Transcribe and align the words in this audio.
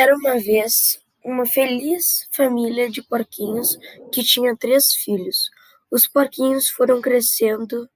Era 0.00 0.14
uma 0.14 0.38
vez 0.38 0.96
uma 1.24 1.44
feliz 1.44 2.28
família 2.30 2.88
de 2.88 3.02
porquinhos 3.02 3.76
que 4.12 4.22
tinha 4.22 4.56
três 4.56 4.94
filhos. 4.94 5.50
Os 5.90 6.06
porquinhos 6.06 6.68
foram 6.68 7.00
crescendo 7.00 7.90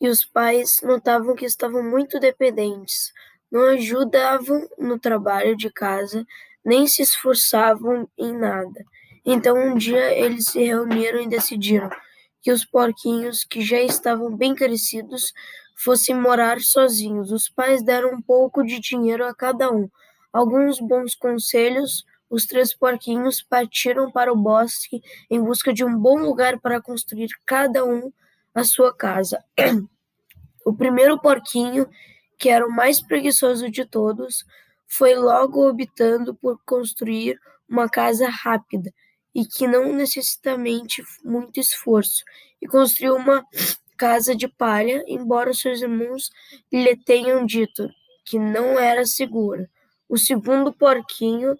e 0.00 0.08
os 0.08 0.24
pais 0.24 0.78
notavam 0.80 1.34
que 1.34 1.44
estavam 1.44 1.82
muito 1.82 2.20
dependentes, 2.20 3.12
não 3.50 3.62
ajudavam 3.70 4.68
no 4.78 4.96
trabalho 4.96 5.56
de 5.56 5.72
casa, 5.72 6.24
nem 6.64 6.86
se 6.86 7.02
esforçavam 7.02 8.08
em 8.16 8.32
nada. 8.32 8.84
Então 9.26 9.56
um 9.56 9.76
dia 9.76 10.16
eles 10.16 10.44
se 10.44 10.62
reuniram 10.62 11.20
e 11.20 11.26
decidiram 11.26 11.90
que 12.42 12.52
os 12.52 12.64
porquinhos, 12.64 13.42
que 13.42 13.60
já 13.60 13.80
estavam 13.80 14.36
bem 14.36 14.54
crescidos, 14.54 15.32
fossem 15.74 16.14
morar 16.14 16.60
sozinhos. 16.60 17.32
Os 17.32 17.48
pais 17.48 17.82
deram 17.82 18.14
um 18.14 18.22
pouco 18.22 18.62
de 18.62 18.78
dinheiro 18.78 19.26
a 19.26 19.34
cada 19.34 19.72
um 19.72 19.90
alguns 20.34 20.80
bons 20.80 21.14
conselhos, 21.14 22.04
os 22.28 22.44
três 22.44 22.74
porquinhos 22.74 23.40
partiram 23.40 24.10
para 24.10 24.32
o 24.32 24.36
bosque 24.36 25.00
em 25.30 25.40
busca 25.40 25.72
de 25.72 25.84
um 25.84 25.96
bom 25.96 26.18
lugar 26.18 26.58
para 26.58 26.82
construir 26.82 27.28
cada 27.46 27.84
um 27.84 28.12
a 28.52 28.64
sua 28.64 28.92
casa. 28.92 29.42
o 30.66 30.74
primeiro 30.74 31.20
porquinho, 31.20 31.88
que 32.36 32.48
era 32.48 32.66
o 32.66 32.72
mais 32.72 33.00
preguiçoso 33.00 33.70
de 33.70 33.84
todos, 33.84 34.44
foi 34.88 35.14
logo 35.14 35.68
optando 35.68 36.34
por 36.34 36.58
construir 36.66 37.38
uma 37.68 37.88
casa 37.88 38.28
rápida 38.28 38.92
e 39.32 39.46
que 39.46 39.68
não 39.68 39.92
necessitamente 39.92 41.02
muito 41.24 41.60
esforço, 41.60 42.24
e 42.60 42.66
construiu 42.66 43.16
uma 43.16 43.44
casa 43.96 44.34
de 44.34 44.48
palha, 44.48 45.04
embora 45.06 45.54
seus 45.54 45.80
irmãos 45.80 46.30
lhe 46.72 46.96
tenham 46.96 47.46
dito 47.46 47.88
que 48.24 48.38
não 48.38 48.78
era 48.78 49.04
segura. 49.04 49.68
O 50.08 50.18
segundo 50.18 50.72
porquinho, 50.72 51.56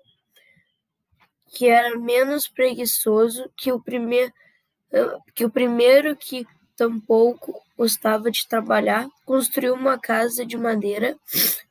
que 1.55 1.69
era 1.69 1.99
menos 1.99 2.49
preguiçoso 2.49 3.51
que 3.57 3.73
o 3.73 3.81
primeiro, 3.81 4.33
que 5.35 5.45
o 5.45 5.51
primeiro 5.51 6.17
que 6.17 6.47
tampouco 6.77 7.63
gostava 7.77 8.31
de 8.31 8.47
trabalhar, 8.47 9.09
construiu 9.25 9.75
uma 9.75 9.99
casa 9.99 10.45
de 10.45 10.57
madeira 10.57 11.17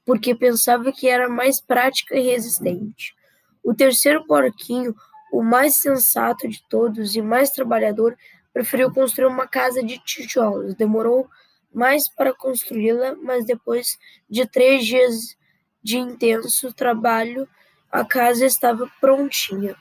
porque 0.05 0.35
pensava 0.35 0.91
que 0.91 1.07
era 1.07 1.29
mais 1.29 1.61
prática 1.61 2.15
e 2.15 2.21
resistente. 2.21 3.15
O 3.63 3.73
terceiro 3.73 4.25
porquinho, 4.25 4.95
o 5.31 5.41
mais 5.41 5.75
sensato 5.75 6.47
de 6.47 6.61
todos 6.69 7.15
e 7.15 7.21
mais 7.21 7.49
trabalhador, 7.49 8.17
preferiu 8.53 8.93
construir 8.93 9.27
uma 9.27 9.47
casa 9.47 9.81
de 9.81 9.97
tijolos. 9.99 10.75
Demorou 10.75 11.27
mais 11.73 12.07
para 12.07 12.33
construí-la, 12.33 13.15
mas 13.15 13.45
depois 13.45 13.97
de 14.29 14.45
três 14.45 14.85
dias 14.85 15.35
de 15.83 15.97
intenso 15.97 16.73
trabalho, 16.73 17.47
a 17.91 18.05
casa 18.05 18.45
estava 18.45 18.89
prontinha. 18.99 19.75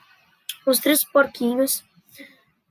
Os 0.65 0.79
três 0.79 1.03
porquinhos 1.03 1.83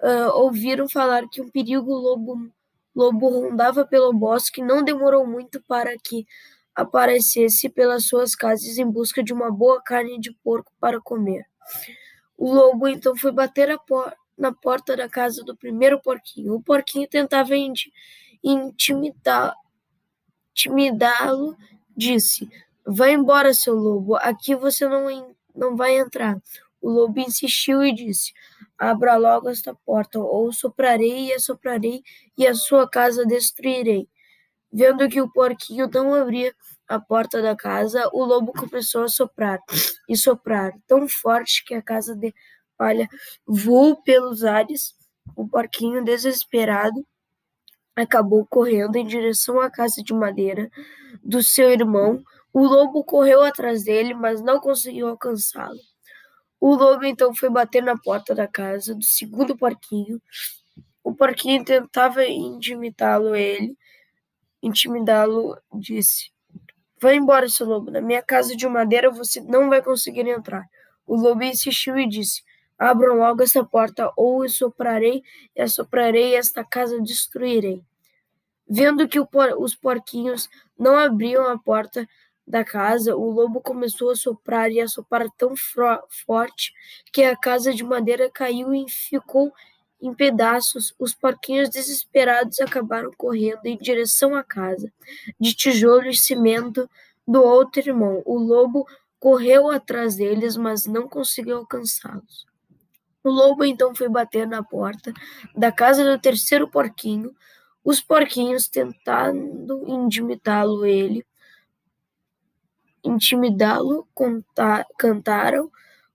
uh, 0.01 0.31
ouviram 0.35 0.89
falar 0.89 1.29
que 1.29 1.41
um 1.41 1.49
perigo 1.49 1.93
lobo, 1.93 2.51
lobo 2.95 3.29
rondava 3.29 3.85
pelo 3.85 4.13
bosque. 4.13 4.63
Não 4.63 4.85
demorou 4.85 5.27
muito 5.27 5.61
para 5.63 5.97
que 5.99 6.27
aparecesse 6.75 7.69
pelas 7.69 8.07
suas 8.07 8.35
casas 8.35 8.79
em 8.79 8.89
busca 8.89 9.23
de 9.23 9.33
uma 9.33 9.51
boa 9.51 9.83
carne 9.83 10.19
de 10.19 10.33
porco 10.45 10.73
para 10.81 11.01
comer. 11.01 11.45
O 12.37 12.53
lobo 12.53 12.89
então 12.89 13.17
foi 13.17 13.33
bater 13.33 13.79
por 13.87 14.15
na 14.37 14.53
porta 14.53 14.97
da 14.97 15.09
casa 15.09 15.45
do 15.45 15.57
primeiro 15.57 16.01
porquinho. 16.01 16.55
O 16.55 16.63
porquinho 16.63 17.09
tentava 17.09 17.55
intimidá-lo, 18.43 19.55
disse: 21.97 22.49
Vá 22.87 23.11
embora, 23.11 23.55
seu 23.55 23.75
lobo, 23.75 24.17
aqui 24.17 24.55
você 24.55 24.89
não, 24.89 25.35
não 25.55 25.77
vai 25.77 25.99
entrar. 25.99 26.37
O 26.81 26.91
lobo 26.91 27.21
insistiu 27.21 27.83
e 27.85 27.95
disse: 27.95 28.33
Abra 28.77 29.17
logo 29.17 29.49
esta 29.49 29.75
porta, 29.87 30.19
ou 30.19 30.53
soprarei 30.53 31.29
e 31.29 31.33
assoprarei, 31.33 32.03
e 32.37 32.47
a 32.47 32.55
sua 32.55 32.89
casa 32.89 33.25
destruirei. 33.25 34.09
Vendo 34.73 35.09
que 35.09 35.21
o 35.21 35.31
porquinho 35.31 35.89
não 35.93 36.15
abria 36.15 36.53
a 36.89 36.99
porta 36.99 37.41
da 37.41 37.55
casa, 37.55 38.09
o 38.13 38.25
lobo 38.25 38.53
começou 38.53 39.05
a 39.05 39.09
soprar 39.09 39.61
e 40.09 40.17
soprar, 40.17 40.73
tão 40.87 41.09
forte 41.09 41.65
que 41.65 41.75
a 41.75 41.83
casa 41.83 42.17
de 42.17 42.35
palha 42.77 43.09
voou 43.47 44.03
pelos 44.03 44.45
ares. 44.45 44.95
O 45.37 45.47
porquinho, 45.47 46.05
desesperado, 46.05 47.07
acabou 47.95 48.45
correndo 48.47 48.97
em 48.97 49.07
direção 49.07 49.61
à 49.61 49.71
casa 49.71 50.03
de 50.03 50.13
madeira 50.13 50.71
do 51.23 51.43
seu 51.43 51.71
irmão, 51.71 52.23
o 52.53 52.65
lobo 52.65 53.03
correu 53.05 53.43
atrás 53.43 53.85
dele, 53.85 54.15
mas 54.15 54.43
não 54.43 54.61
conseguiu 54.61 55.09
alcançá-lo. 55.09 55.79
O 56.61 56.75
lobo 56.75 57.05
então 57.05 57.35
foi 57.35 57.51
bater 57.51 57.83
na 57.83 57.97
porta 57.97 58.35
da 58.35 58.47
casa 58.47 58.95
do 58.95 59.03
segundo 59.03 59.57
porquinho. 59.57 60.21
O 61.03 61.15
porquinho 61.15 61.65
tentava 61.65 62.25
intimidá-lo, 62.25 63.35
ele, 63.35 63.77
intimidá-lo, 64.63 65.59
disse: 65.75 66.31
Vá 67.01 67.13
embora, 67.15 67.49
seu 67.49 67.67
lobo. 67.67 67.91
Na 67.91 68.01
minha 68.01 68.23
casa 68.23 68.55
de 68.55 68.69
madeira 68.69 69.11
você 69.11 69.41
não 69.41 69.69
vai 69.69 69.83
conseguir 69.83 70.29
entrar. 70.29 70.65
O 71.05 71.17
lobo 71.17 71.43
insistiu 71.43 71.99
e 71.99 72.09
disse: 72.09 72.43
Abram 72.79 73.17
logo 73.17 73.43
essa 73.43 73.65
porta, 73.65 74.13
ou 74.17 74.45
eu 74.45 74.49
soprarei 74.49 75.23
e 75.57 75.63
assoprarei 75.63 76.37
esta 76.37 76.65
casa 76.65 77.01
destruirei. 77.01 77.83
Vendo 78.69 79.09
que 79.09 79.25
por... 79.27 79.53
os 79.59 79.75
porquinhos 79.75 80.49
não 80.79 80.97
abriam 80.97 81.49
a 81.49 81.59
porta, 81.59 82.09
da 82.47 82.65
casa, 82.65 83.17
o 83.17 83.31
lobo 83.31 83.61
começou 83.61 84.11
a 84.11 84.17
soprar 84.17 84.71
e 84.71 84.81
a 84.81 84.89
soprar 84.89 85.29
tão 85.37 85.55
forte 86.09 86.73
que 87.13 87.23
a 87.23 87.37
casa 87.37 87.73
de 87.73 87.85
madeira 87.85 88.31
caiu 88.31 88.75
e 88.75 88.89
ficou 88.89 89.53
em 90.01 90.13
pedaços. 90.13 90.95
Os 90.99 91.15
porquinhos 91.15 91.71
desesperados 91.71 92.61
acabaram 92.61 93.13
correndo 93.17 93.65
em 93.65 93.79
direção 93.79 94.35
à 94.35 94.43
casa, 94.43 94.93
de 95.39 95.55
tijolo 95.55 96.09
e 96.09 96.17
cimento 96.17 96.91
do 97.27 97.43
outro 97.43 97.81
irmão. 97.81 98.23
O 98.27 98.37
lobo 98.39 98.87
correu 99.21 99.71
atrás 99.71 100.17
deles, 100.17 100.57
mas 100.57 100.87
não 100.87 101.09
conseguiu 101.09 101.59
alcançá-los. 101.59 102.45
O 103.23 103.31
lobo 103.31 103.65
então 103.65 103.95
foi 103.95 104.09
bater 104.09 104.49
na 104.49 104.65
porta 104.65 105.13
da 105.55 105.71
casa 105.71 106.05
do 106.05 106.21
terceiro 106.21 106.69
porquinho. 106.69 107.33
Os 107.85 108.01
porquinhos, 108.01 108.67
tentando 108.67 109.85
intimidá-lo, 109.89 110.85
ele 110.85 111.25
intimidá-lo, 113.05 114.07
cantaram. 114.99 115.71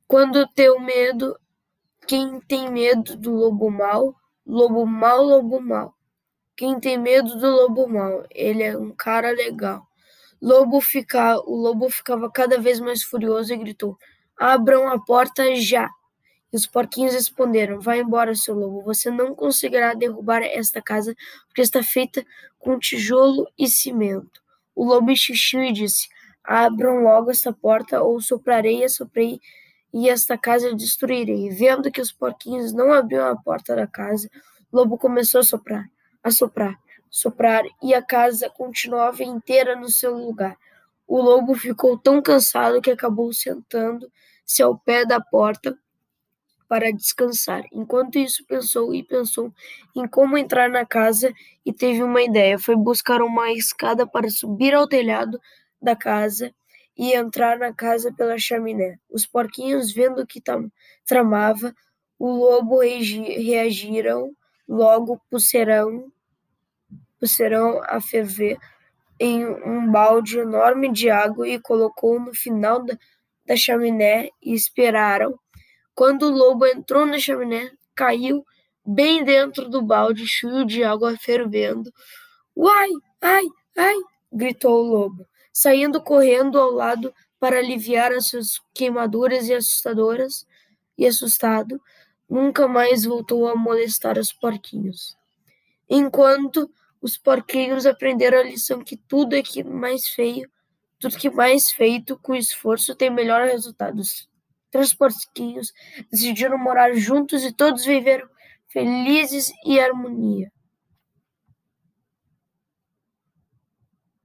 Quando 0.07 0.47
teu 0.47 0.79
medo, 0.79 1.37
quem 2.07 2.39
tem 2.41 2.71
medo 2.71 3.15
do 3.17 3.31
lobo 3.31 3.69
mau, 3.69 4.15
lobo 4.45 4.85
mau, 4.85 5.23
lobo 5.23 5.59
mau. 5.59 5.93
Quem 6.55 6.79
tem 6.79 6.97
medo 6.97 7.37
do 7.37 7.49
lobo 7.49 7.87
mau, 7.87 8.25
ele 8.31 8.63
é 8.63 8.77
um 8.77 8.91
cara 8.91 9.31
legal. 9.31 9.85
Lobo 10.41 10.79
fica, 10.79 11.37
o 11.39 11.55
lobo 11.55 11.89
ficava 11.89 12.31
cada 12.31 12.59
vez 12.59 12.79
mais 12.79 13.03
furioso 13.03 13.53
e 13.53 13.57
gritou: 13.57 13.97
Abram 14.37 14.87
a 14.87 14.99
porta 14.99 15.55
já! 15.55 15.89
E 16.51 16.55
os 16.55 16.65
porquinhos 16.65 17.13
responderam: 17.13 17.79
Vai 17.79 17.99
embora, 17.99 18.33
seu 18.35 18.55
lobo. 18.55 18.81
Você 18.83 19.11
não 19.11 19.35
conseguirá 19.35 19.93
derrubar 19.93 20.41
esta 20.43 20.81
casa, 20.81 21.15
porque 21.47 21.61
está 21.61 21.83
feita 21.83 22.25
com 22.57 22.79
tijolo 22.79 23.47
e 23.57 23.67
cimento. 23.67 24.41
O 24.75 24.85
lobo 24.85 25.11
insistiu 25.11 25.63
e 25.63 25.73
disse: 25.73 26.07
Abram 26.47 27.01
logo 27.03 27.29
esta 27.29 27.51
porta, 27.53 28.01
ou 28.01 28.21
soprarei 28.21 28.83
e 28.83 28.89
soprei, 28.89 29.39
e 29.93 30.09
esta 30.09 30.37
casa 30.37 30.73
destruirei. 30.73 31.49
Vendo 31.49 31.91
que 31.91 32.01
os 32.01 32.11
porquinhos 32.11 32.71
não 32.73 32.93
abriam 32.93 33.27
a 33.27 33.35
porta 33.35 33.75
da 33.75 33.85
casa, 33.85 34.29
o 34.71 34.77
lobo 34.77 34.97
começou 34.97 35.41
a 35.41 35.43
soprar, 35.43 35.85
a 36.23 36.31
soprar, 36.31 36.75
soprar, 37.09 37.63
e 37.83 37.93
a 37.93 38.01
casa 38.01 38.49
continuava 38.49 39.23
inteira 39.23 39.75
no 39.75 39.89
seu 39.89 40.17
lugar. 40.17 40.57
O 41.05 41.21
lobo 41.21 41.53
ficou 41.55 41.97
tão 41.97 42.21
cansado 42.21 42.81
que 42.81 42.91
acabou 42.91 43.33
sentando-se 43.33 44.63
ao 44.63 44.77
pé 44.77 45.05
da 45.05 45.19
porta 45.19 45.77
para 46.67 46.91
descansar. 46.91 47.63
Enquanto 47.71 48.17
isso, 48.17 48.45
pensou 48.45 48.93
e 48.93 49.03
pensou 49.03 49.53
em 49.95 50.07
como 50.07 50.37
entrar 50.37 50.69
na 50.69 50.85
casa 50.85 51.33
e 51.65 51.73
teve 51.73 52.03
uma 52.03 52.21
ideia. 52.21 52.59
Foi 52.59 52.75
buscar 52.75 53.21
uma 53.21 53.51
escada 53.51 54.05
para 54.05 54.29
subir 54.29 54.73
ao 54.73 54.87
telhado 54.87 55.39
da 55.81 55.95
casa 55.95 56.53
e 56.97 57.13
entrar 57.13 57.59
na 57.59 57.71
casa 57.71 58.11
pela 58.11 58.37
chaminé. 58.37 58.97
Os 59.09 59.25
porquinhos, 59.25 59.91
vendo 59.91 60.25
que 60.25 60.41
tramava, 61.05 61.73
o 62.17 62.31
lobo 62.31 62.79
reagiram, 62.81 64.31
logo 64.67 65.21
puserão, 65.29 66.11
puserão 67.19 67.81
a 67.83 68.01
ferver 68.01 68.57
em 69.19 69.45
um 69.45 69.91
balde 69.91 70.39
enorme 70.39 70.91
de 70.91 71.09
água 71.09 71.47
e 71.47 71.59
colocou 71.59 72.19
no 72.19 72.33
final 72.33 72.83
da, 72.83 72.97
da 73.45 73.55
chaminé 73.55 74.29
e 74.41 74.53
esperaram. 74.53 75.39
Quando 75.93 76.23
o 76.23 76.35
lobo 76.35 76.65
entrou 76.65 77.05
na 77.05 77.19
chaminé, 77.19 77.71
caiu 77.95 78.43
bem 78.85 79.23
dentro 79.23 79.69
do 79.69 79.81
balde 79.81 80.25
cheio 80.27 80.65
de 80.65 80.83
água 80.83 81.15
fervendo. 81.17 81.91
Uai, 82.55 82.89
ai, 83.21 83.45
ai! 83.77 83.95
gritou 84.31 84.83
o 84.83 84.87
lobo 84.87 85.27
saindo 85.57 85.99
correndo 85.99 86.59
ao 86.59 86.69
lado 86.69 87.11
para 87.39 87.57
aliviar 87.57 88.11
as 88.11 88.27
suas 88.27 88.61
queimaduras 88.75 89.47
e 89.49 89.55
assustadoras, 89.55 90.45
e 90.95 91.03
assustado, 91.03 91.81
nunca 92.29 92.67
mais 92.67 93.05
voltou 93.05 93.47
a 93.47 93.55
molestar 93.55 94.19
os 94.19 94.31
porquinhos. 94.31 95.17
Enquanto 95.89 96.71
os 97.01 97.17
porquinhos 97.17 97.87
aprenderam 97.87 98.37
a 98.37 98.43
lição 98.43 98.83
que 98.83 98.95
tudo 98.95 99.35
é 99.35 99.41
que 99.41 99.63
mais 99.63 100.07
feio, 100.09 100.47
tudo 100.99 101.17
que 101.17 101.31
mais 101.31 101.71
feito 101.71 102.19
com 102.19 102.35
esforço 102.35 102.93
tem 102.93 103.09
melhor 103.09 103.47
resultado. 103.47 103.99
Os 103.99 104.29
três 104.69 104.93
porquinhos 104.93 105.73
decidiram 106.11 106.59
morar 106.59 106.93
juntos 106.93 107.43
e 107.43 107.51
todos 107.51 107.83
viveram 107.83 108.29
felizes 108.67 109.51
e 109.65 109.79
harmonia. 109.79 110.51